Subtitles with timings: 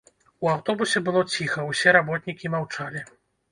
[0.45, 3.07] У аўтобусе было ціха, усе работнікі маўчалі.